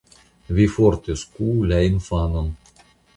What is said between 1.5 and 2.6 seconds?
la infanon.